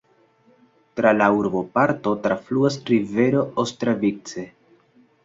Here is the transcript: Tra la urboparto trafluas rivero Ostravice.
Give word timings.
Tra 0.99 1.11
la 1.17 1.27
urboparto 1.41 2.13
trafluas 2.23 2.79
rivero 2.89 3.45
Ostravice. 3.65 4.47